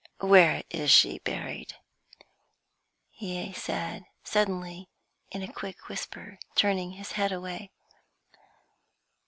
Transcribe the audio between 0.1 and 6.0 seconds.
"Where is she buried?" he said, suddenly, in a quick